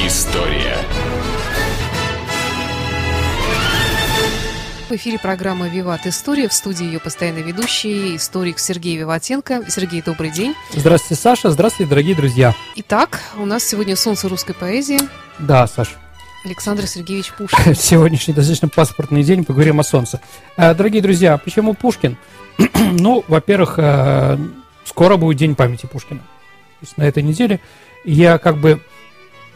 [0.00, 0.76] История.
[4.88, 6.48] В эфире программа «Виват История».
[6.48, 9.64] В студии ее постоянный ведущий, историк Сергей Виватенко.
[9.68, 10.54] Сергей, добрый день.
[10.72, 11.50] Здравствуйте, Саша.
[11.50, 12.54] Здравствуйте, дорогие друзья.
[12.76, 15.00] Итак, у нас сегодня солнце русской поэзии.
[15.40, 15.96] Да, Саша.
[16.44, 17.74] Александр Сергеевич Пушкин.
[17.74, 20.20] Сегодняшний достаточно паспортный день, поговорим о солнце.
[20.56, 22.16] А, дорогие друзья, почему Пушкин?
[22.92, 24.38] ну, во-первых, э,
[24.84, 26.20] скоро будет День памяти Пушкина.
[26.20, 27.58] То есть на этой неделе
[28.04, 28.80] я как бы,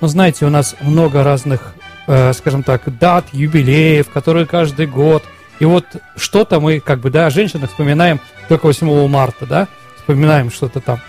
[0.02, 1.74] ну, знаете, у нас много разных
[2.06, 5.22] э, скажем так, дат, юбилеев, которые каждый год.
[5.60, 5.84] И вот
[6.16, 11.00] что-то мы, как бы, да, о женщинах вспоминаем только 8 марта, да, вспоминаем что-то там.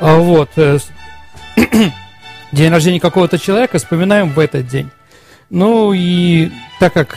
[0.00, 0.78] А вот, э,
[2.52, 4.90] день рождения какого-то человека вспоминаем в этот день.
[5.48, 7.16] Ну и так как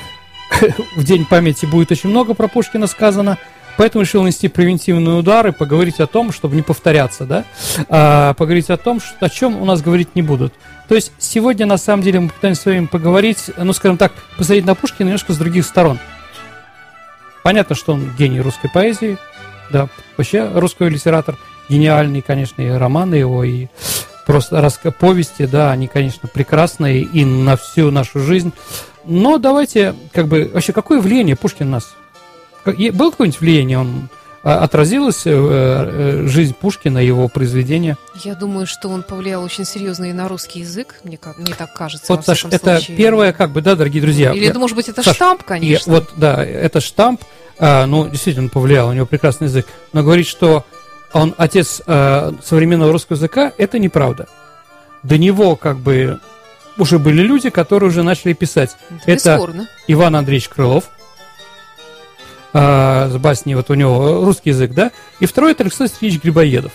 [0.96, 3.38] в День памяти будет очень много про Пушкина сказано,
[3.76, 7.44] Поэтому решил нанести превентивные удары, поговорить о том, чтобы не повторяться, да,
[7.90, 10.54] а, поговорить о том, что, о чем у нас говорить не будут.
[10.88, 14.66] То есть сегодня, на самом деле, мы пытаемся с вами поговорить, ну, скажем так, посмотреть
[14.66, 16.00] на Пушкина немножко с других сторон.
[17.44, 19.18] Понятно, что он гений русской поэзии,
[19.72, 21.38] да, вообще русский литератор,
[21.70, 23.68] гениальный, конечно, и романы его, и
[24.26, 28.54] просто раска повести, да, они, конечно, прекрасные и на всю нашу жизнь.
[29.06, 31.94] Но давайте, как бы, вообще, какое влияние Пушкин у нас
[32.66, 33.80] было какое-нибудь влияние?
[33.80, 34.10] Он
[34.44, 37.98] отразилась э, э, жизнь Пушкина, его произведения?
[38.24, 41.74] Я думаю, что он повлиял очень серьезно и на русский язык, мне, как, мне так
[41.74, 42.14] кажется.
[42.14, 42.98] Вот, Саш, это случае.
[42.98, 44.34] первое, как бы, да, дорогие друзья.
[44.34, 45.90] Или, это, может быть, это Саш, штамп, конечно.
[45.90, 47.22] И, вот, да, это штамп,
[47.58, 49.66] а, ну, действительно, повлиял, у него прекрасный язык.
[49.94, 50.66] Но говорить, что
[51.14, 54.28] он отец а, современного русского языка, это неправда.
[55.04, 56.20] До него, как бы,
[56.78, 58.76] уже были люди, которые уже начали писать.
[59.06, 60.90] Это, это Иван Андреевич Крылов,
[62.54, 66.72] а, с басней, вот у него русский язык, да, и второй это Александр Сергеевич Грибоедов,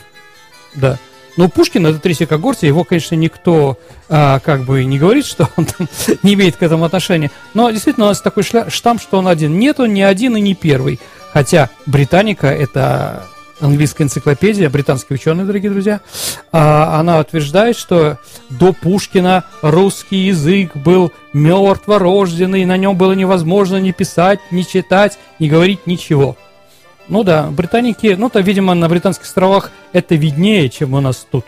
[0.74, 0.98] да.
[1.36, 5.66] Но Пушкин, это Третий Когорти, его, конечно, никто а, как бы не говорит, что он
[5.66, 5.88] там
[6.24, 7.30] не имеет к этому отношения.
[7.54, 9.56] Но действительно у нас такой штамп, что он один.
[9.56, 10.98] Нет, он не один и не первый.
[11.32, 13.28] Хотя Британика это
[13.60, 16.00] английская энциклопедия, британские ученые, дорогие друзья,
[16.52, 18.18] а, она утверждает, что
[18.50, 25.48] до Пушкина русский язык был мертворожденный, на нем было невозможно ни писать, ни читать, ни
[25.48, 26.36] говорить ничего.
[27.08, 31.46] Ну да, британики, ну то, видимо, на британских островах это виднее, чем у нас тут.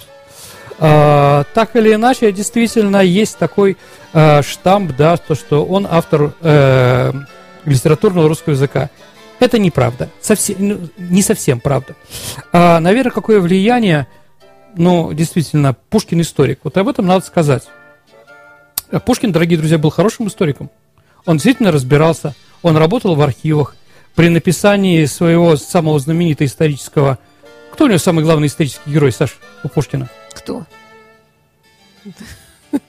[0.79, 3.77] А, так или иначе, действительно есть такой
[4.15, 7.13] а, штамп, да, то, что он автор э,
[7.67, 8.89] литературного русского языка.
[9.41, 10.11] Это неправда.
[10.21, 11.97] Совсем, ну, не совсем правда.
[12.53, 14.07] А, наверное, какое влияние,
[14.77, 16.61] ну, действительно, Пушкин историк.
[16.63, 17.65] Вот об этом надо сказать.
[19.07, 20.71] Пушкин, дорогие друзья, был хорошим историком.
[21.25, 23.77] Он действительно разбирался, он работал в архивах.
[24.15, 27.19] При написании своего самого знаменитого исторического...
[27.73, 30.11] Кто у него самый главный исторический герой, Саш, у Пушкина?
[30.35, 30.67] Кто?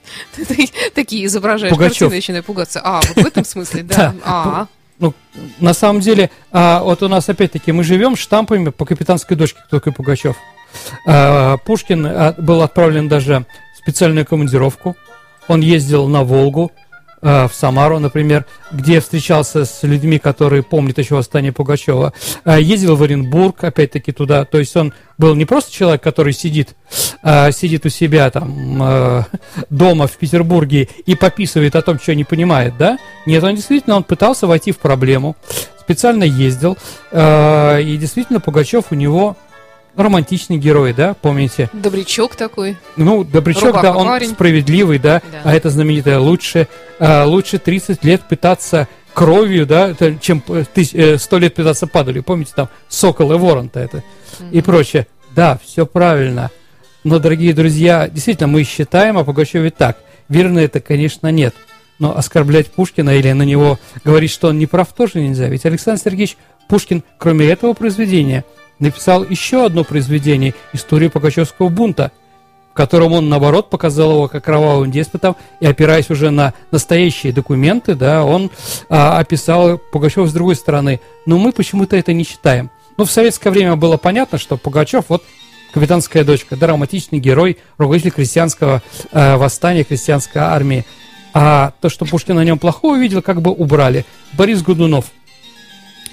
[0.94, 2.80] Такие изображаешь картины, начинаю пугаться.
[2.82, 4.14] А, вот в этом смысле, да.
[4.24, 4.66] А,
[5.02, 5.14] ну,
[5.58, 9.78] на самом деле, а, вот у нас опять-таки мы живем штампами по капитанской дочке, кто
[9.78, 10.36] такой Пугачев.
[11.08, 14.96] А, Пушкин а, был отправлен даже в специальную командировку.
[15.48, 16.70] Он ездил на Волгу,
[17.22, 22.12] в Самару, например, где встречался с людьми, которые помнят еще восстание Пугачева.
[22.44, 24.44] Э, ездил в Оренбург, опять-таки, туда.
[24.44, 26.74] То есть он был не просто человек, который сидит,
[27.22, 29.24] э, сидит у себя там
[29.70, 32.98] дома в Петербурге и пописывает о том, что не понимает, да?
[33.24, 35.36] Нет, он действительно, он пытался войти в проблему,
[35.80, 36.76] специально ездил,
[37.12, 39.36] и действительно Пугачев у него
[39.96, 41.68] романтичный герой, да, помните?
[41.72, 42.76] Добрячок такой.
[42.96, 44.30] Ну, Добрячок, Рубаха да, он парень.
[44.30, 50.42] справедливый, да, да, а это знаменитое лучше, а, лучше 30 лет пытаться кровью, да, чем
[50.42, 52.22] 100 э, лет пытаться падалью.
[52.22, 54.50] Помните там Сокол и Ворон-то это mm-hmm.
[54.52, 55.06] и прочее.
[55.34, 56.50] Да, все правильно.
[57.04, 59.98] Но, дорогие друзья, действительно, мы считаем о Пугачеве так.
[60.28, 61.54] Верно это, конечно, нет.
[61.98, 65.48] Но оскорблять Пушкина или на него говорить, что он не прав, тоже нельзя.
[65.48, 66.36] Ведь Александр Сергеевич
[66.68, 68.44] Пушкин, кроме этого произведения,
[68.82, 72.12] написал еще одно произведение «Историю Пугачевского бунта»,
[72.72, 77.94] в котором он, наоборот, показал его как кровавым деспотом, и опираясь уже на настоящие документы,
[77.94, 78.50] да, он
[78.88, 81.00] а, описал Пугачева с другой стороны.
[81.26, 82.70] Но мы почему-то это не читаем.
[82.96, 85.22] Ну, в советское время было понятно, что Пугачев, вот,
[85.72, 88.82] капитанская дочка, драматичный герой, руководитель крестьянского
[89.12, 90.84] э, восстания, крестьянской армии.
[91.34, 94.04] А то, что Пушкин на нем плохого увидел, как бы убрали.
[94.32, 95.06] Борис Годунов.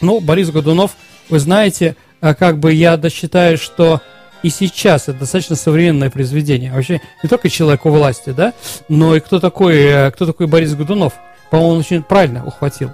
[0.02, 0.92] Ну, Борис Годунов,
[1.30, 4.02] вы знаете, как бы я считаю, что
[4.42, 6.72] и сейчас это достаточно современное произведение.
[6.72, 8.54] Вообще не только человек у власти, да,
[8.88, 11.14] но и кто такой, э, кто такой Борис Годунов.
[11.50, 12.92] По-моему, он очень правильно ухватил.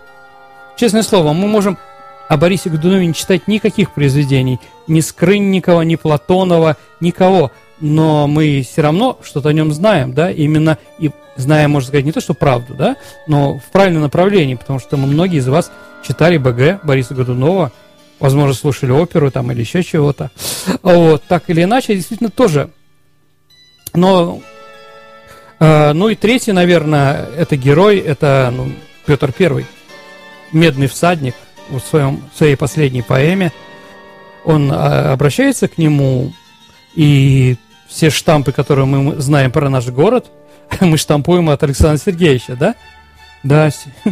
[0.77, 1.77] Честное слово, мы можем
[2.27, 4.59] о Борисе Годунове не читать никаких произведений.
[4.87, 7.51] Ни Скрынникова, ни Платонова, никого.
[7.79, 12.13] но мы все равно что-то о нем знаем, да, именно и знаем, можно сказать, не
[12.13, 12.95] то, что правду, да,
[13.27, 15.71] но в правильном направлении, потому что мы, многие из вас
[16.07, 17.71] читали БГ Бориса Годунова,
[18.19, 20.31] возможно, слушали оперу там или еще чего-то.
[20.81, 22.69] Вот, так или иначе, действительно тоже.
[23.93, 24.41] Но,
[25.59, 28.71] э, ну и третий, наверное, это герой, это ну,
[29.05, 29.65] Петр Первый,
[30.51, 31.35] медный всадник
[31.69, 33.51] в, своем, в своей последней поэме.
[34.43, 36.33] Он э, обращается к нему,
[36.95, 37.57] и
[37.87, 40.27] все штампы, которые мы знаем про наш город,
[40.81, 42.75] мы штампуем от Александра Сергеевича, да?
[43.43, 43.69] Да.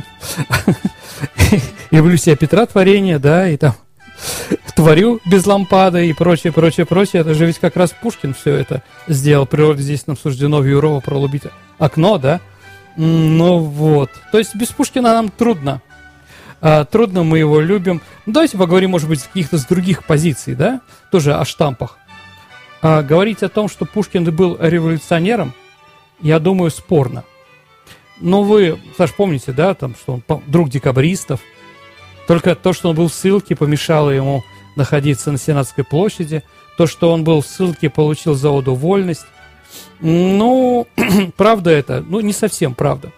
[1.91, 3.75] Люблю себя Петра творение, да, и там
[4.75, 7.21] творю без лампады и прочее, прочее, прочее.
[7.21, 9.45] Это же ведь как раз Пушкин все это сделал.
[9.45, 11.43] Природе здесь нам суждено в Юрова пролубить
[11.77, 12.41] окно, да?
[12.95, 14.09] Ну вот.
[14.31, 15.81] То есть без Пушкина нам трудно.
[16.61, 18.01] А, трудно, мы его любим.
[18.25, 20.79] Ну, давайте поговорим, может быть, с каких-то с других позиций, да?
[21.11, 21.97] Тоже о штампах.
[22.81, 25.53] А, говорить о том, что Пушкин был революционером,
[26.21, 27.25] я думаю, спорно.
[28.21, 31.41] Но вы, Саш, помните, да, там, что он друг декабристов.
[32.27, 34.43] Только то, что он был в ссылке, помешало ему
[34.75, 36.43] находиться на Сенатской площади.
[36.77, 39.25] То, что он был в ссылке, получил за вольность.
[39.99, 40.87] Ну,
[41.37, 42.03] правда это?
[42.07, 43.11] Ну, не совсем правда.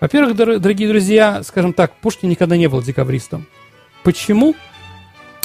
[0.00, 3.46] Во-первых, дорогие друзья, скажем так, Пушкин никогда не был декабристом.
[4.04, 4.54] Почему?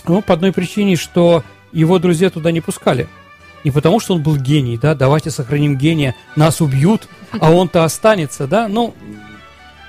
[0.08, 3.08] Ну, по одной причине, что его друзья туда не пускали–
[3.64, 8.48] не потому, что он был гений, да, давайте сохраним гения, нас убьют, а он-то останется,
[8.48, 8.94] да, ну,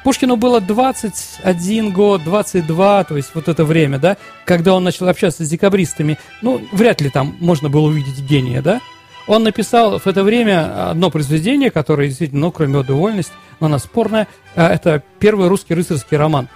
[0.04, 5.46] Пушкину было 21 год, 22, то есть вот это время, да, когда он начал общаться
[5.46, 8.82] с декабристами, ну, вряд ли там можно было увидеть гения, да.
[9.26, 13.78] Он написал в это время одно произведение, которое действительно, ну, кроме «Оды вольность», но она
[13.78, 16.48] спорная, а, это первый русский рыцарский роман.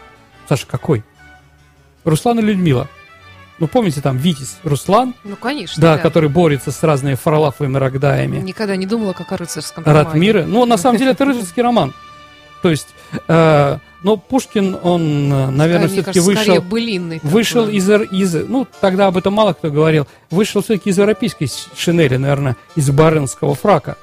[0.46, 1.02] Саша, какой?
[2.04, 2.86] Руслан и Людмила.
[3.58, 5.14] Ну, помните, там Витязь Руслан?
[5.24, 5.80] Ну, конечно.
[5.80, 6.02] Да, да.
[6.02, 8.36] который борется с разными фарлафовыми рогдаями.
[8.36, 10.04] Никогда не думала, как о рыцарском романе.
[10.04, 10.44] Ратмира.
[10.44, 11.94] Ну, на самом деле, это рыцарский роман.
[12.62, 12.88] То есть,
[13.28, 16.64] э, но Пушкин, он, э, наверное, все-таки вышел,
[17.22, 22.16] вышел из, из, ну, тогда об этом мало кто говорил, вышел все-таки из европейской шинели,
[22.16, 23.96] наверное, из барынского фрака.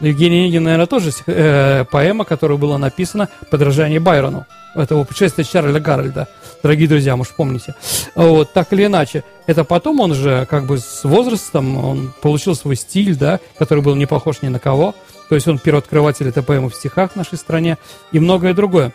[0.00, 4.46] Евгений Онегин, наверное, тоже э, поэма, которая была написана «Подражание Байрону».
[4.74, 6.28] Этого путешествия Чарля Гарольда
[6.62, 7.74] дорогие друзья, может, помните.
[8.14, 9.24] Вот, так или иначе.
[9.46, 13.94] Это потом он же, как бы, с возрастом, он получил свой стиль, да, который был
[13.94, 14.94] не похож ни на кого.
[15.32, 17.78] То есть он первооткрыватель поэмы в стихах в нашей стране
[18.12, 18.92] и многое другое.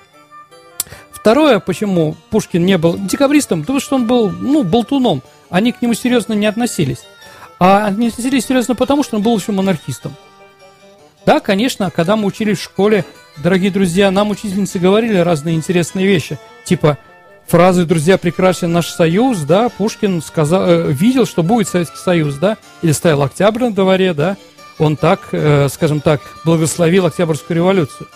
[1.09, 5.23] Второе, почему Пушкин не был декабристом, потому что он был, ну, болтуном.
[5.49, 6.99] Они к нему серьезно не относились.
[7.57, 10.13] А они относились серьезно потому, что он был еще монархистом.
[11.25, 13.03] Да, конечно, когда мы учились в школе,
[13.37, 16.37] дорогие друзья, нам учительницы говорили разные интересные вещи.
[16.65, 16.99] Типа,
[17.47, 22.57] фразы «Друзья, прекрасен наш союз», да, Пушкин сказал, э, видел, что будет Советский Союз, да,
[22.83, 24.37] или стоял Октябрь на дворе, да,
[24.79, 28.07] он так, э, скажем так, благословил Октябрьскую революцию.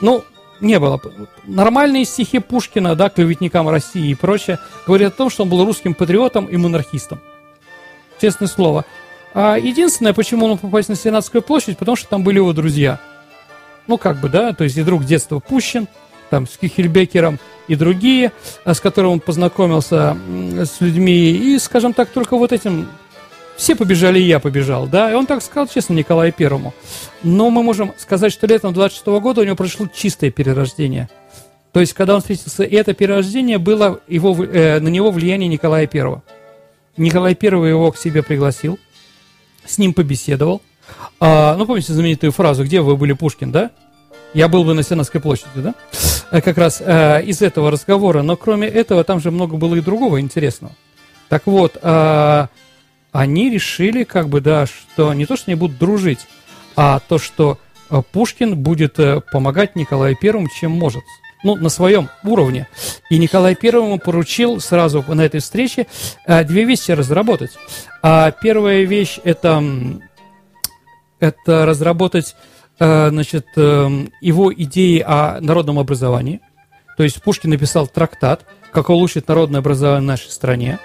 [0.00, 0.24] Ну,
[0.60, 1.00] не было.
[1.44, 5.94] Нормальные стихи Пушкина, да, клеветникам России и прочее, говорят о том, что он был русским
[5.94, 7.20] патриотом и монархистом.
[8.20, 8.84] Честное слово.
[9.34, 12.98] А единственное, почему он попасть на Сенатскую площадь, потому что там были его друзья.
[13.86, 15.86] Ну, как бы, да, то есть и друг детства Пущин,
[16.30, 17.38] там, с Кихельбекером,
[17.68, 18.32] и другие,
[18.64, 20.16] э, с которыми он познакомился
[20.56, 21.30] с людьми.
[21.30, 22.88] И, скажем так, только вот этим
[23.58, 26.72] все побежали, и я побежал, да, и он так сказал, честно, Николаю Первому.
[27.24, 31.10] Но мы можем сказать, что летом 26 -го года у него прошло чистое перерождение.
[31.72, 36.22] То есть, когда он встретился, это перерождение было его, э, на него влияние Николая Первого.
[36.96, 38.78] Николай Первый его к себе пригласил,
[39.66, 40.62] с ним побеседовал.
[41.20, 43.70] А, ну, помните знаменитую фразу «Где вы были, Пушкин», да?
[44.34, 45.74] Я был бы на Сенатской площади, да?
[46.30, 48.22] Э, как раз э, из этого разговора.
[48.22, 50.72] Но кроме этого, там же много было и другого интересного.
[51.28, 52.46] Так вот, э,
[53.18, 56.20] они решили, как бы, да, что не то, что они будут дружить,
[56.76, 57.58] а то, что
[57.90, 61.02] э, Пушкин будет э, помогать Николаю Первому, чем может.
[61.42, 62.68] Ну, на своем уровне.
[63.10, 65.88] И Николай Первому поручил сразу на этой встрече
[66.26, 67.58] э, две вещи разработать.
[68.02, 69.64] А первая вещь это,
[71.18, 72.36] это разработать
[72.78, 76.40] значит, его идеи о народном образовании.
[76.96, 80.78] То есть Пушкин написал трактат, как улучшить народное образование в нашей стране.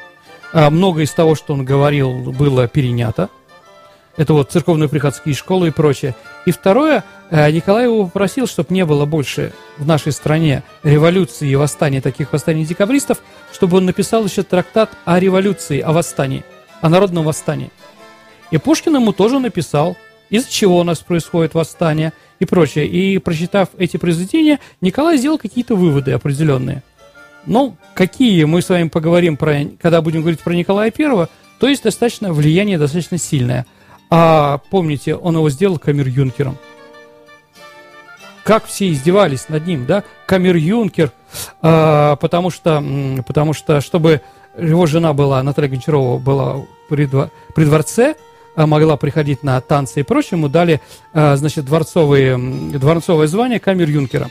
[0.53, 3.29] А многое из того, что он говорил, было перенято.
[4.15, 6.15] Это вот церковные приходские школы и прочее.
[6.45, 11.55] И второе, э, Николай его попросил, чтобы не было больше в нашей стране революции и
[11.55, 13.17] восстания, таких восстаний декабристов,
[13.51, 16.45] чтобы он написал еще трактат о революции, о восстании,
[16.81, 17.71] о народном восстании.
[18.51, 19.97] И Пушкин ему тоже написал–
[20.33, 22.87] из-за чего у нас происходит восстание и прочее.
[22.87, 26.81] И прочитав эти произведения, Николай сделал какие-то выводы определенные.
[27.45, 31.83] Ну, какие мы с вами поговорим, про, когда будем говорить про Николая Первого, то есть
[31.83, 33.65] достаточно влияние достаточно сильное.
[34.09, 36.57] А помните, он его сделал камер-юнкером.
[38.43, 40.03] Как все издевались над ним, да?
[40.25, 41.11] Камер-юнкер,
[41.61, 42.83] а, потому что,
[43.25, 44.21] потому что, чтобы
[44.57, 47.09] его жена была, Наталья Гончарова, была при,
[47.55, 48.15] при дворце,
[48.55, 50.81] а, могла приходить на танцы и прочее, ему дали,
[51.13, 54.29] а, значит, дворцовые, дворцовое звание камер-юнкера.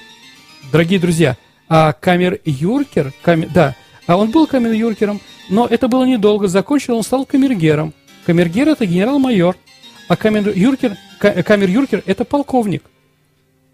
[0.71, 1.37] Дорогие друзья,
[1.75, 3.75] а камер-юркер, камер, да,
[4.07, 7.95] а он был камер-юркером, но это было недолго, закончил, он стал камергером.
[8.27, 9.57] Камергер– это генерал-майор,
[10.07, 12.85] а камер-юркер, камер-юркер– это полковник.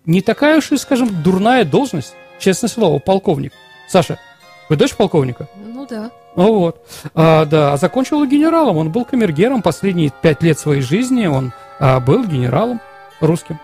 [0.07, 3.53] Не такая уж и, скажем, дурная должность, честное слово, полковник.
[3.89, 4.21] Саша,
[4.69, 5.49] вы дочь полковника?
[5.57, 6.13] Ну да.
[6.37, 6.87] Ну вот.
[7.17, 8.77] А, да, а закончил генералом.
[8.77, 11.27] Он был камергером последние пять лет своей жизни.
[11.27, 12.81] Он а, был генералом
[13.21, 13.59] русским.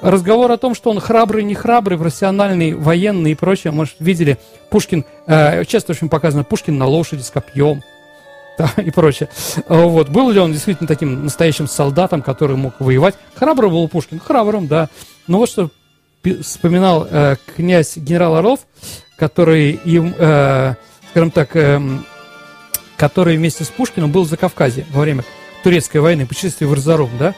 [0.00, 4.38] Разговор о том, что он храбрый, не храбрый, профессиональный, военный и прочее, может, видели,
[4.70, 7.82] Пушкин, э, часто очень показано, Пушкин на лошади с копьем,
[8.58, 9.28] да, и прочее.
[9.68, 10.08] Вот.
[10.08, 13.16] Был ли он действительно таким настоящим солдатом, который мог воевать?
[13.34, 14.88] Храбрый был Пушкин, храбрым, да.
[15.26, 15.70] Но вот что
[16.42, 18.60] вспоминал э, князь генерал Орлов,
[19.16, 20.74] который им, э,
[21.10, 21.80] скажем так, э,
[22.96, 25.24] который вместе с Пушкиным был за Кавказе во время
[25.62, 27.34] турецкой войны, путешествие в Арзарум, да?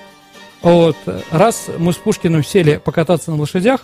[0.62, 0.96] Вот,
[1.30, 3.80] раз мы с Пушкиным сели покататься на лошадях,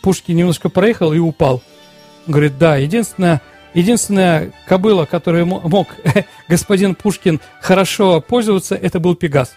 [0.00, 1.62] Пушкин немножко проехал и упал.
[2.26, 3.42] говорит, да, единственная,
[3.74, 5.88] единственная кобыла, которой мог
[6.48, 9.52] господин Пушкин хорошо пользоваться, это был Пегас.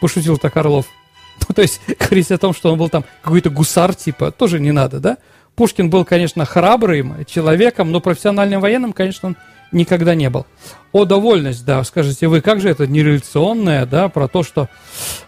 [0.00, 0.86] Пошутил так Орлов.
[1.48, 4.72] Ну, то есть, говорить о том, что он был там какой-то гусар типа, тоже не
[4.72, 5.18] надо, да?
[5.54, 9.36] Пушкин был, конечно, храбрым человеком, но профессиональным военным, конечно, он
[9.76, 10.46] никогда не был.
[10.92, 14.68] О, довольность, да, скажете вы, как же это нереволюционное, да, про то, что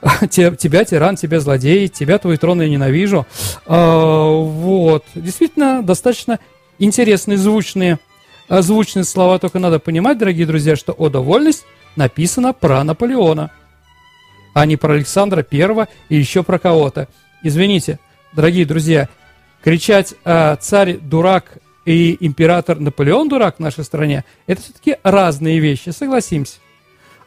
[0.30, 3.26] тебя тиран, тебя злодей, тебя твой трон я ненавижу.
[3.66, 6.40] А, вот, действительно, достаточно
[6.78, 7.98] интересные, звучные,
[8.48, 11.64] а, звучные слова, только надо понимать, дорогие друзья, что о, довольность
[11.94, 13.50] написано про Наполеона,
[14.54, 17.08] а не про Александра Первого и еще про кого-то.
[17.42, 17.98] Извините,
[18.32, 19.08] дорогие друзья,
[19.62, 25.90] кричать э, «царь дурак» и император Наполеон дурак в нашей стране, это все-таки разные вещи,
[25.90, 26.58] согласимся.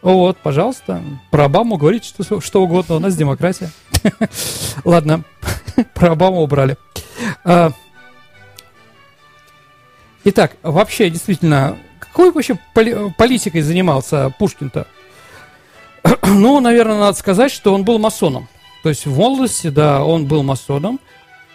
[0.01, 3.71] Вот, пожалуйста, про Обаму говорите что, что угодно, у нас демократия.
[4.83, 5.23] Ладно,
[5.93, 6.77] про Обаму убрали.
[7.43, 7.71] А,
[10.23, 12.57] итак, вообще, действительно, какой вообще
[13.17, 14.87] политикой занимался Пушкин-то?
[16.23, 18.47] Ну, наверное, надо сказать, что он был масоном.
[18.83, 20.99] То есть в молодости, да, он был масоном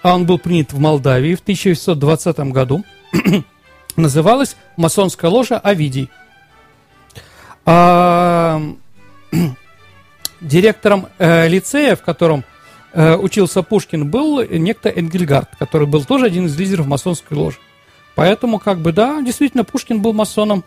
[0.07, 2.85] а он был принят в Молдавии в 1920 году,
[3.97, 6.11] называлась масонская ложа Овидий.
[7.65, 8.63] А,
[10.41, 12.45] директором э, лицея, в котором
[12.93, 17.59] э, учился Пушкин, был некто Энгельгард, который был тоже один из лидеров масонской ложи.
[18.15, 20.63] Поэтому, как бы, да, действительно, Пушкин был масоном.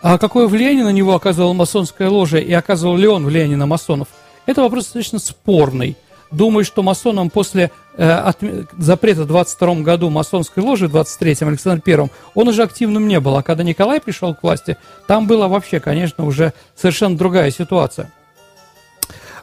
[0.00, 4.08] А какое влияние на него оказывала масонская ложа и оказывал ли он влияние на масонов,
[4.46, 5.98] это вопрос достаточно спорный–
[6.30, 8.38] Думаю, что масонам после э, от,
[8.76, 13.36] запрета в 22 году масонской ложи, в 23-м, Александр Первым, он уже активным не был.
[13.36, 18.12] А когда Николай пришел к власти, там была вообще, конечно, уже совершенно другая ситуация.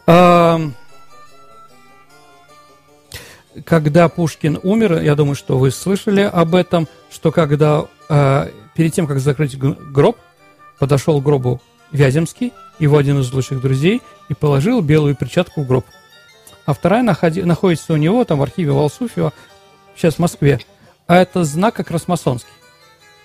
[0.06, 0.60] Э,
[3.64, 9.08] когда Пушкин умер, я думаю, что вы слышали об этом, что когда э, перед тем,
[9.08, 10.18] как закрыть гроб,
[10.78, 11.62] подошел к гробу
[11.92, 15.86] Вяземский, его один из лучших друзей, и положил белую перчатку в гроб
[16.66, 19.34] а вторая находи, находится у него там в архиве Валсуфьева,
[19.96, 20.60] сейчас в Москве.
[21.08, 22.50] А это знак как раз масонский.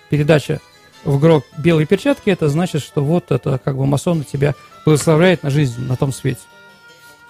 [0.09, 0.59] Передача
[1.03, 4.53] в гроб белой перчатки, это значит, что вот это как бы масон тебя
[4.85, 6.41] благословляет на жизнь на том свете.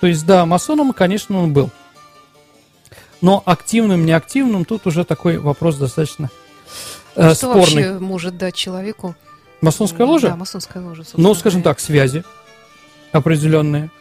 [0.01, 1.69] То есть, да, масоном, конечно, он был.
[3.21, 6.29] Но активным, неактивным, тут уже такой вопрос достаточно
[7.15, 7.65] э, что спорный.
[7.65, 9.15] Что вообще может дать человеку?
[9.61, 10.29] Масонская ложа?
[10.29, 11.03] Да, масонская ложа.
[11.13, 12.23] Ну, скажем так, связи
[13.11, 13.91] определенные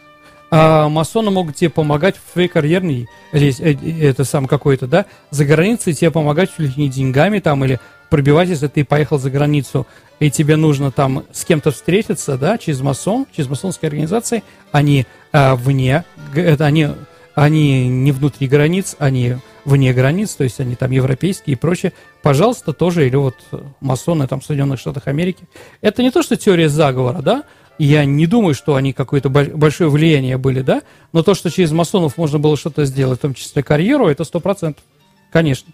[0.53, 5.45] а масоны могут тебе помогать в твоей карьерной, или э, это сам какой-то, да, за
[5.45, 7.79] границей тебе помогать чуть ли не деньгами там, или
[8.09, 9.87] пробивать, если ты поехал за границу,
[10.19, 14.43] и тебе нужно там с кем-то встретиться, да, через масон, через масонские организации,
[14.73, 16.03] они а, вне,
[16.35, 16.89] это они,
[17.33, 22.73] они не внутри границ, они вне границ, то есть они там европейские и прочее, пожалуйста,
[22.73, 23.35] тоже, или вот
[23.79, 25.45] масоны там в Соединенных Штатах Америки.
[25.79, 27.43] Это не то, что теория заговора, да,
[27.85, 30.83] я не думаю, что они какое-то большое влияние были, да,
[31.13, 34.39] но то, что через масонов можно было что-то сделать, в том числе карьеру, это сто
[34.39, 34.83] процентов.
[35.31, 35.71] Конечно,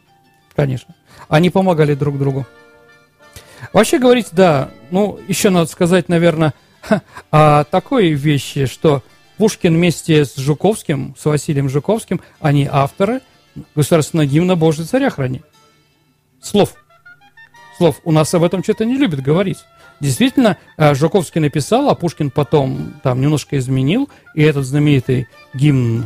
[0.56, 0.96] конечно.
[1.28, 2.46] Они помогали друг другу.
[3.74, 6.54] Вообще говорить, да, ну, еще надо сказать, наверное,
[7.32, 9.04] о такой вещи, что
[9.38, 13.22] Пушкин вместе с Жуковским, с Василием Жуковским, они авторы
[13.76, 15.42] государственного гимна «Божий царя храни».
[16.42, 16.76] Слов.
[17.78, 18.00] Слов.
[18.04, 19.58] У нас об этом что-то не любят говорить.
[20.00, 26.06] Действительно, э, Жуковский написал, а Пушкин потом там немножко изменил, и этот знаменитый гимн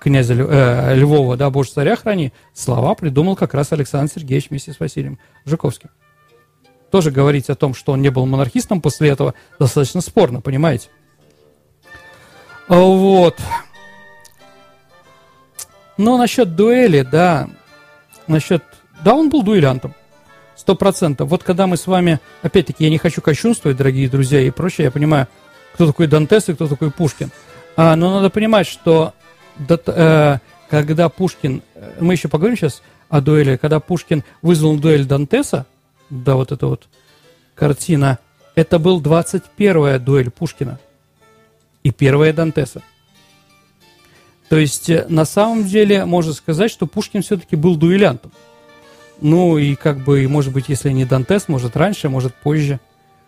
[0.00, 4.80] князя э, Львова, да, «Боже, царя храни», слова придумал как раз Александр Сергеевич вместе с
[4.80, 5.90] Василием Жуковским.
[6.90, 10.88] Тоже говорить о том, что он не был монархистом после этого, достаточно спорно, понимаете?
[12.66, 13.38] Вот.
[15.96, 17.48] Но насчет дуэли, да,
[18.26, 18.64] насчет...
[19.04, 19.94] Да, он был дуэлянтом.
[20.70, 21.28] Сто процентов.
[21.28, 24.92] Вот когда мы с вами, опять-таки, я не хочу кощунствовать, дорогие друзья, и прочее, я
[24.92, 25.26] понимаю,
[25.74, 27.32] кто такой Дантес и кто такой Пушкин.
[27.76, 29.12] А, но надо понимать, что
[29.58, 35.66] э, когда Пушкин, э, мы еще поговорим сейчас о дуэли, когда Пушкин вызвал дуэль Дантеса,
[36.08, 36.86] да, вот эта вот
[37.56, 38.20] картина,
[38.54, 40.78] это был 21-я дуэль Пушкина
[41.82, 42.80] и первая Дантеса.
[44.48, 48.30] То есть, э, на самом деле, можно сказать, что Пушкин все-таки был дуэлянтом.
[49.20, 52.80] Ну, и как бы, может быть, если не Дантес, может раньше, может позже.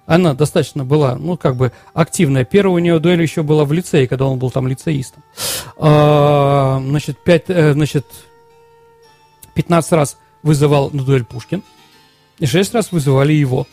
[0.07, 2.45] Она достаточно была, ну, как бы, активная.
[2.45, 5.23] Первая у нее дуэль еще была в лицее, когда он был там лицеистом.
[5.77, 8.07] А, значит, пять, э, значит,
[9.55, 11.63] 15 раз вызывал на дуэль Пушкин,
[12.39, 13.67] и 6 раз вызывали его.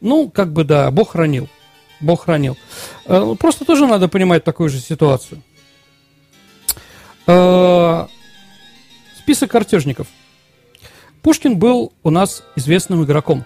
[0.00, 1.48] Ну, как бы, да, Бог хранил.
[2.00, 2.56] Бог хранил.
[3.06, 5.42] А, просто тоже надо понимать такую же ситуацию.
[7.26, 8.08] А,
[9.18, 10.06] список картежников–
[11.22, 13.44] Пушкин был у нас известным игроком.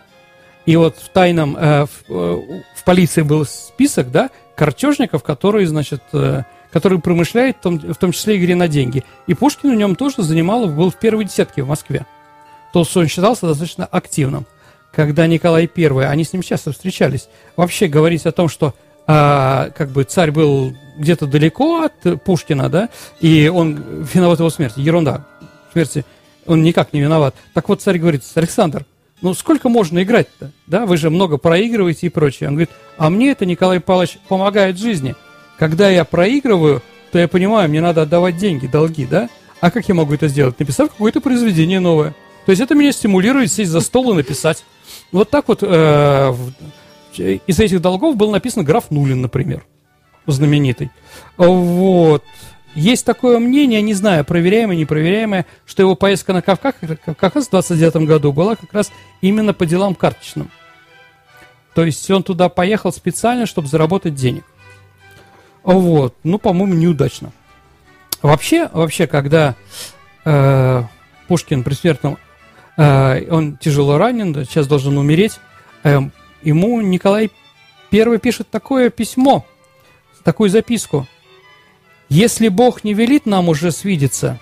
[0.64, 6.02] И вот в тайном, э, в, э, в полиции был список, да, картежников, которые, значит,
[6.12, 9.04] э, которые промышляют, в том, в том числе игре на деньги.
[9.26, 12.06] И Пушкин в нем тоже занимал, был в первой десятке в Москве.
[12.72, 14.46] То, что он считался достаточно активным.
[14.92, 18.74] Когда Николай I, они с ним часто встречались, вообще говорить о том, что
[19.06, 22.88] а, как бы царь был где-то далеко от Пушкина, да,
[23.20, 25.26] и он виноват его смерти, ерунда,
[25.72, 26.04] смерти
[26.46, 27.34] он никак не виноват.
[27.54, 28.84] Так вот царь говорит, Александр,
[29.20, 30.50] ну сколько можно играть-то?
[30.66, 32.49] Да, вы же много проигрываете и прочее.
[32.49, 35.14] Он говорит, а мне это, Николай Павлович, помогает жизни.
[35.58, 36.82] Когда я проигрываю,
[37.12, 39.28] то я понимаю, мне надо отдавать деньги, долги, да?
[39.61, 40.58] А как я могу это сделать?
[40.58, 42.14] Написав какое-то произведение новое.
[42.46, 44.64] То есть это меня стимулирует сесть за стол и написать.
[45.12, 46.35] Вот так вот э,
[47.16, 49.64] из этих долгов был написан граф Нулин, например,
[50.26, 50.90] знаменитый.
[51.37, 52.24] Вот.
[52.74, 56.74] Есть такое мнение, не знаю, проверяемое, непроверяемое, что его поездка на Кавказ,
[57.18, 60.50] Кавказ в 29 году была как раз именно по делам карточным.
[61.74, 64.44] То есть он туда поехал специально, чтобы заработать денег.
[65.62, 67.32] Вот, ну, по-моему, неудачно.
[68.22, 69.54] Вообще, вообще, когда
[70.24, 70.82] э,
[71.28, 72.18] Пушкин при смертном,
[72.78, 75.38] э, он тяжело ранен, сейчас должен умереть,
[75.82, 76.00] э,
[76.42, 77.30] ему Николай
[77.92, 79.44] I пишет такое письмо,
[80.24, 81.06] такую записку–
[82.12, 84.38] если Бог не велит нам уже свидеться,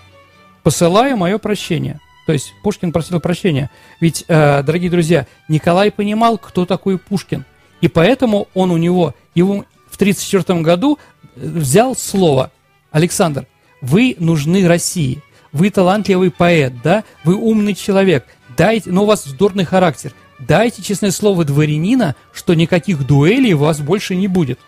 [0.64, 2.00] посылаю мое прощение.
[2.26, 3.70] То есть Пушкин просил прощения.
[4.00, 7.44] Ведь, э, дорогие друзья, Николай понимал, кто такой Пушкин.
[7.80, 10.98] И поэтому он у него, его в 1934 году
[11.36, 12.50] э, взял слово.
[12.90, 13.46] Александр,
[13.80, 15.22] вы нужны России.
[15.52, 17.04] Вы талантливый поэт, да?
[17.22, 18.26] Вы умный человек.
[18.56, 20.12] Дайте, но у вас вздорный характер.
[20.40, 24.58] Дайте честное слово дворянина, что никаких дуэлей у вас больше не будет.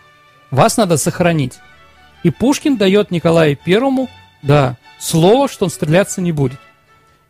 [0.53, 1.55] Вас надо сохранить.
[2.23, 4.09] И Пушкин дает Николаю Первому,
[4.43, 6.59] да, слово, что он стреляться не будет.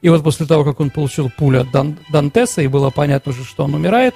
[0.02, 3.44] И вот после того, как он получил пулю от Дан Дантеса, и было понятно уже,
[3.44, 4.14] что он умирает,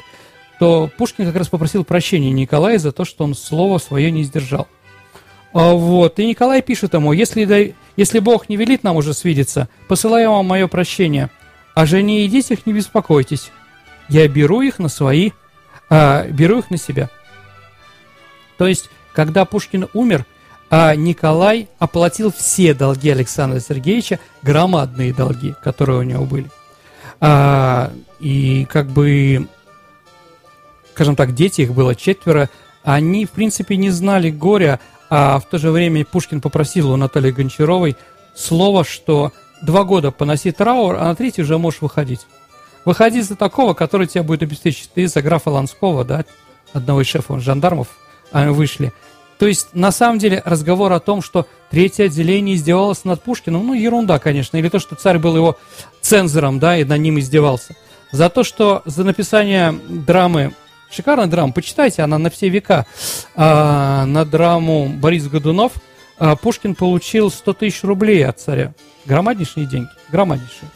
[0.58, 4.66] то Пушкин как раз попросил прощения Николая за то, что он слово свое не сдержал.
[5.52, 10.30] А вот, и Николай пишет ему, если, если Бог не велит нам уже свидеться, посылаю
[10.30, 11.30] вам мое прощение.
[11.74, 13.50] О жене и детях не беспокойтесь.
[14.08, 15.30] Я беру их на свои,
[15.88, 17.10] а, беру их на себя.
[18.58, 20.26] То есть, когда Пушкин умер,
[20.68, 26.50] а Николай оплатил все долги Александра Сергеевича, громадные долги, которые у него были.
[27.20, 29.46] А, и как бы,
[30.94, 32.50] скажем так, дети, их было четверо,
[32.82, 37.30] они, в принципе, не знали горя, а в то же время Пушкин попросил у Натальи
[37.30, 37.96] Гончаровой
[38.34, 42.26] слово, что два года поноси траур, а на третий уже можешь выходить.
[42.84, 44.90] Выходи за такого, который тебя будет обеспечить.
[44.94, 46.24] Ты за графа Ланского, да,
[46.72, 47.88] одного из шефов жандармов,
[48.32, 48.92] а вышли–
[49.38, 53.74] то есть, на самом деле, разговор о том, что третье отделение издевалось над Пушкиным, ну,
[53.74, 54.56] ерунда, конечно.
[54.56, 55.58] Или то, что царь был его
[56.00, 57.76] цензором, да, и над ним издевался.
[58.12, 60.54] За то, что за написание драмы,
[60.90, 62.86] шикарная драма, почитайте, она на все века,
[63.34, 65.72] а, на драму Борис Годунов,
[66.18, 68.72] а, Пушкин получил 100 тысяч рублей от царя.
[69.04, 70.70] Громаднейшие деньги, громаднейшие.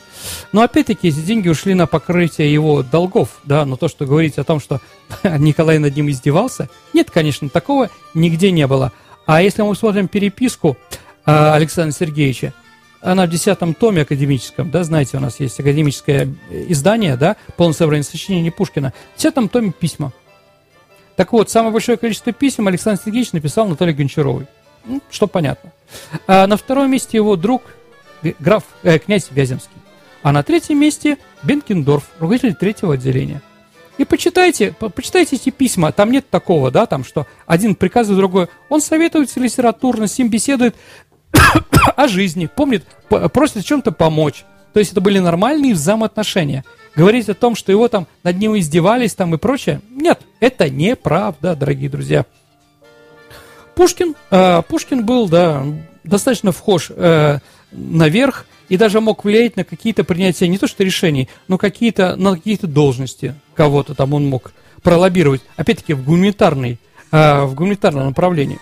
[0.52, 4.44] Но опять-таки эти деньги ушли на покрытие его долгов, да, но то, что говорить о
[4.44, 4.80] том, что
[5.22, 8.92] Николай над ним издевался, нет, конечно, такого нигде не было.
[9.26, 10.76] А если мы смотрим переписку
[11.26, 12.52] э, Александра Сергеевича,
[13.00, 18.04] она в десятом томе академическом, да, знаете, у нас есть академическое издание, да, полное собрание
[18.04, 20.12] сочинений Пушкина, в десятом томе письма.
[21.16, 24.46] Так вот, самое большое количество писем Александр Сергеевич написал Наталье Гончаровой.
[24.85, 25.72] Ну, что понятно.
[26.26, 27.62] А на втором месте его друг,
[28.38, 29.80] граф, э, князь Вяземский.
[30.22, 33.42] А на третьем месте Бенкендорф, руководитель третьего отделения.
[33.98, 35.92] И почитайте, по, почитайте эти письма.
[35.92, 38.48] Там нет такого, да, там, что один приказывает другой.
[38.68, 40.74] Он советуется литературно, с ним беседует
[41.96, 44.44] о жизни, помнит, просит чем-то помочь.
[44.72, 46.64] То есть это были нормальные взаимоотношения.
[46.96, 51.54] Говорить о том, что его там над ним издевались там и прочее, нет, это неправда,
[51.54, 52.24] дорогие друзья.
[53.74, 55.64] Пушкин, э, Пушкин был, да,
[56.04, 57.38] достаточно вхож э,
[57.70, 62.37] наверх и даже мог влиять на какие-то принятия не то что решений, но какие-то на
[62.37, 64.52] какие-то должности кого-то там он мог
[64.83, 65.42] пролоббировать.
[65.56, 66.78] Опять-таки в гуманитарной,
[67.11, 68.59] э, в гуманитарном направлении.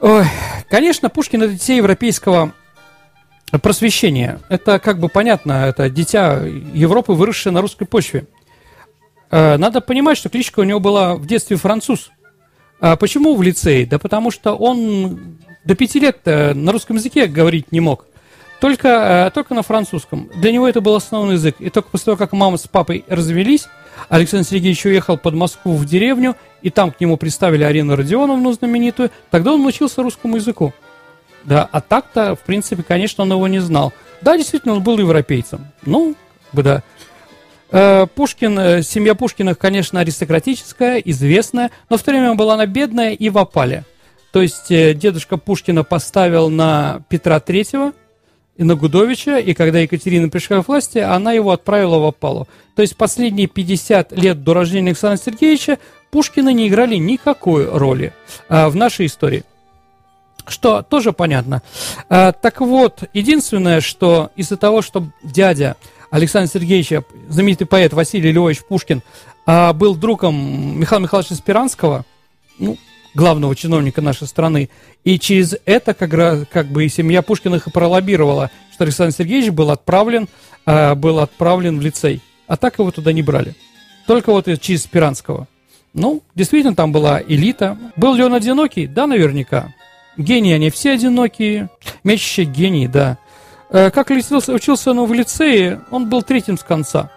[0.00, 0.26] Ой,
[0.68, 2.52] конечно, Пушкин это дитя европейского
[3.62, 4.40] просвещения.
[4.48, 6.42] Это как бы понятно, это дитя
[6.74, 8.26] Европы, выросшее на русской почве.
[9.30, 12.10] Э, надо понимать, что кличка у него была в детстве француз.
[12.80, 13.86] А почему в лицее?
[13.86, 15.38] Да потому что он
[15.68, 18.06] до пяти лет на русском языке говорить не мог.
[18.58, 18.88] Только,
[19.28, 20.28] э, только на французском.
[20.34, 21.56] Для него это был основной язык.
[21.60, 23.68] И только после того, как мама с папой развелись,
[24.08, 29.10] Александр Сергеевич уехал под Москву в деревню, и там к нему представили Арину Родионовну знаменитую,
[29.30, 30.72] тогда он научился русскому языку.
[31.44, 33.92] Да, а так-то, в принципе, конечно, он его не знал.
[34.22, 35.66] Да, действительно, он был европейцем.
[35.84, 36.16] Ну,
[36.52, 36.82] да.
[37.70, 43.12] Э, Пушкин, э, семья Пушкиных, конечно, аристократическая, известная, но в то время была она бедная
[43.12, 43.84] и в опале.
[44.32, 47.92] То есть э, дедушка Пушкина поставил на Петра Третьего
[48.56, 52.48] и на Гудовича, и когда Екатерина пришла к власти, она его отправила в опалу.
[52.74, 55.78] То есть последние 50 лет до рождения Александра Сергеевича
[56.10, 58.14] Пушкины не играли никакой роли
[58.48, 59.44] в нашей истории.
[60.46, 61.62] Что тоже понятно.
[62.08, 65.76] так вот, единственное, что из-за того, что дядя
[66.10, 69.02] Александра Сергеевича, знаменитый поэт Василий Львович Пушкин,
[69.46, 72.04] а, был другом Михаила Михайловича Спиранского,
[72.58, 72.76] ну,
[73.14, 74.68] главного чиновника нашей страны.
[75.04, 79.50] И через это как, раз, как бы и семья Пушкиных и пролоббировала, что Александр Сергеевич
[79.50, 80.28] был отправлен,
[80.66, 82.20] а, был отправлен в лицей.
[82.46, 83.54] А так его туда не брали.
[84.06, 85.46] Только вот через Спиранского.
[85.94, 87.78] Ну, действительно, там была элита.
[87.96, 88.86] Был ли он одинокий?
[88.86, 89.74] Да, наверняка.
[90.16, 91.68] Гении они все одинокие.
[92.04, 93.18] Мечущий гений, да.
[93.70, 97.10] Э, как учился, учился он в лицее, он был третьим с конца.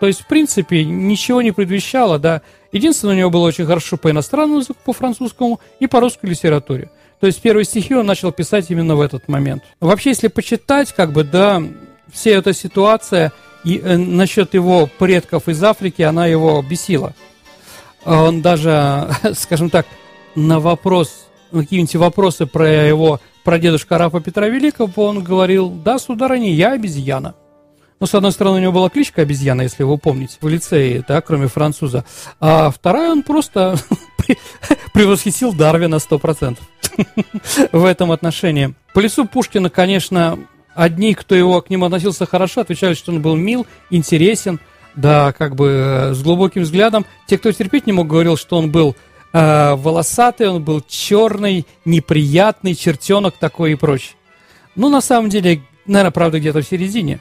[0.00, 2.42] То есть, в принципе, ничего не предвещало, да.
[2.72, 6.90] Единственное, у него было очень хорошо по иностранному языку, по французскому и по русской литературе.
[7.20, 9.62] То есть первые стихи он начал писать именно в этот момент.
[9.80, 11.62] Вообще, если почитать, как бы, да,
[12.12, 13.32] вся эта ситуация
[13.64, 17.14] и э, насчет его предков из Африки, она его бесила.
[18.04, 19.86] Он даже, скажем так,
[20.34, 26.72] на вопрос, какие-нибудь вопросы про его прадедушка Рафа Петра Великого, он говорил, да, сударыня, я
[26.72, 27.34] обезьяна.
[27.98, 31.22] Ну, с одной стороны, у него была кличка обезьяна, если вы помните, в лицее, да,
[31.22, 32.04] кроме француза.
[32.40, 33.78] А вторая, он просто
[34.92, 36.58] превосхитил Дарвина 100%
[37.72, 38.74] в этом отношении.
[38.92, 40.38] По лицу Пушкина, конечно,
[40.74, 44.60] одни, кто его к нему относился хорошо, отвечали, что он был мил, интересен,
[44.94, 47.06] да, как бы э, с глубоким взглядом.
[47.26, 48.94] Те, кто терпеть не мог, говорил, что он был
[49.32, 54.16] э, волосатый, он был черный, неприятный, чертенок такой и прочее.
[54.74, 57.20] Ну, на самом деле, наверное, правда, где-то в середине.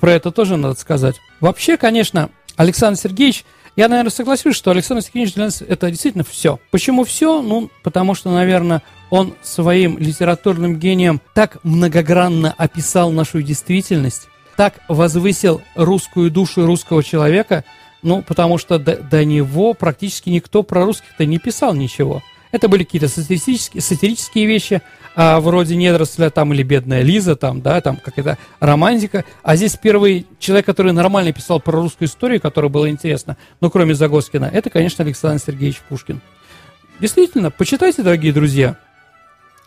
[0.00, 1.16] Про это тоже надо сказать.
[1.40, 3.44] Вообще, конечно, Александр Сергеевич,
[3.76, 6.58] я, наверное, согласюсь, что Александр Сергеевич для нас это действительно все.
[6.70, 7.42] Почему все?
[7.42, 15.62] Ну, потому что, наверное, он своим литературным гением так многогранно описал нашу действительность, так возвысил
[15.74, 17.64] русскую душу русского человека–
[18.06, 22.22] ну, потому что до, до него практически никто про русских-то не писал ничего.
[22.56, 24.80] Это были какие-то сатирические, сатирические вещи,
[25.14, 29.26] а, вроде недоросля там или бедная Лиза, там, да, там какая-то романтика.
[29.42, 33.94] А здесь первый человек, который нормально писал про русскую историю, которая была интересна, ну, кроме
[33.94, 36.22] Загоскина, это, конечно, Александр Сергеевич Пушкин.
[36.98, 38.78] Действительно, почитайте, дорогие друзья,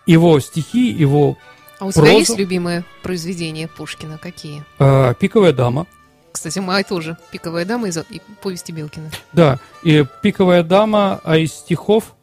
[0.08, 1.38] его стихи, его
[1.80, 2.18] А у тебя прозу.
[2.18, 4.18] есть любимые произведения Пушкина?
[4.18, 4.64] Какие?
[4.80, 5.86] А, «Пиковая дама».
[6.32, 7.18] Кстати, моя тоже.
[7.32, 9.12] «Пиковая дама» из и повести Белкина.
[9.32, 12.16] Да, и «Пиковая дама», а из стихов,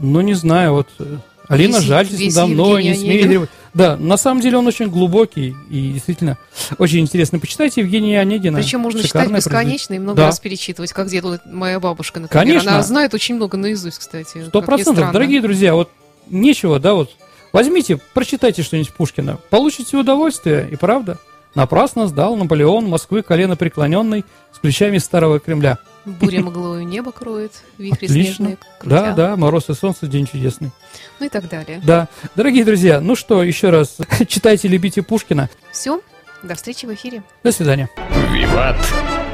[0.00, 1.16] ну, не знаю, вот э,
[1.48, 3.50] Алина весь, Жальтис давно не смеет.
[3.74, 6.38] Да, на самом деле он очень глубокий и действительно
[6.78, 7.38] очень интересно.
[7.38, 8.58] Почитайте Евгения Онегина.
[8.58, 10.26] Причем можно читать бесконечно и много да.
[10.26, 12.44] раз перечитывать, как делала моя бабушка, например.
[12.44, 12.72] Конечно.
[12.72, 14.44] Она знает очень много наизусть, кстати.
[14.46, 15.12] Сто процентов.
[15.12, 15.90] Дорогие друзья, вот
[16.28, 17.10] нечего, да, вот
[17.52, 21.18] возьмите, прочитайте что-нибудь Пушкина, получите удовольствие, и правда.
[21.54, 25.78] Напрасно сдал Наполеон Москвы колено преклоненный с ключами старого Кремля.
[26.04, 28.24] Буря мглою небо кроет, вихри Отлично.
[28.46, 29.02] снежные крутя.
[29.02, 30.70] Да, да, мороз и солнце, день чудесный.
[31.18, 31.80] Ну и так далее.
[31.84, 32.08] Да.
[32.34, 35.50] Дорогие друзья, ну что, еще раз, читайте, любите Пушкина.
[35.72, 36.00] Все,
[36.42, 37.22] до встречи в эфире.
[37.44, 37.90] До свидания.
[38.32, 38.76] Виват.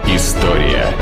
[0.06, 0.92] История.